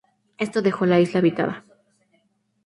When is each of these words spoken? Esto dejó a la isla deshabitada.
Esto 0.39 0.63
dejó 0.63 0.85
a 0.85 0.87
la 0.87 0.99
isla 0.99 1.21
deshabitada. 1.21 1.63